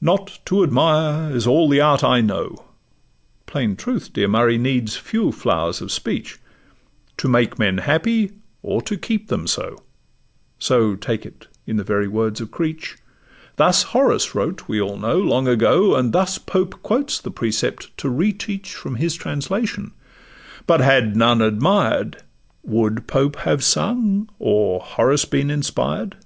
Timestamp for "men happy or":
7.58-8.80